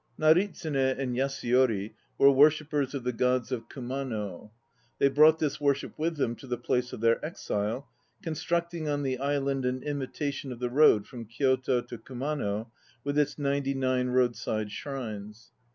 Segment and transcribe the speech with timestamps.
[0.17, 4.51] Naritsune and Yasuyori were worshippers of the Gods of Kumano.
[4.97, 7.87] They brought this worship with them to the place of their exile,
[8.23, 12.71] constructing on the island an imitation of the road from Kyoto to Kumano
[13.03, 15.51] with its ninety nine roadside shrines.